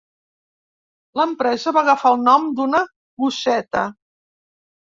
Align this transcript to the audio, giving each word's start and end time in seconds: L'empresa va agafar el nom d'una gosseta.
L'empresa 1.19 1.75
va 1.77 1.83
agafar 1.87 2.13
el 2.15 2.19
nom 2.31 2.49
d'una 2.61 2.81
gosseta. 3.27 3.85